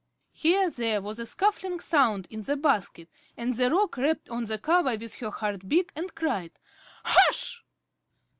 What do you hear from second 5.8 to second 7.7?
and cried, "Hush!"